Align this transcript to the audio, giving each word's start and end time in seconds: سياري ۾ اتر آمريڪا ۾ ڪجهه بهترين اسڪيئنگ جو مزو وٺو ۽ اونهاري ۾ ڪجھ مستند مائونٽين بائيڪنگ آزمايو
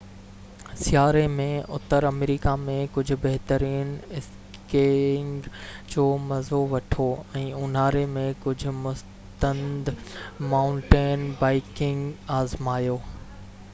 سياري 0.83 1.19
۾ 1.39 1.43
اتر 1.75 2.05
آمريڪا 2.09 2.53
۾ 2.61 2.77
ڪجهه 2.95 3.17
بهترين 3.25 3.91
اسڪيئنگ 4.19 5.49
جو 5.95 6.05
مزو 6.31 6.61
وٺو 6.71 7.05
۽ 7.41 7.43
اونهاري 7.59 8.01
۾ 8.15 8.23
ڪجھ 8.47 8.65
مستند 8.85 9.93
مائونٽين 10.55 11.27
بائيڪنگ 11.43 12.33
آزمايو 12.39 12.97